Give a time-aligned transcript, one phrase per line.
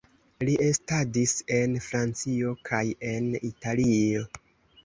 [0.47, 4.27] Li estadis en Francio kaj en Italio.